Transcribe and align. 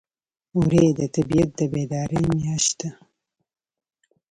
وری 0.57 0.85
د 0.99 1.01
طبیعت 1.15 1.49
د 1.59 1.61
بیدارۍ 1.73 2.21
میاشت 2.35 2.73
ده. 2.79 2.89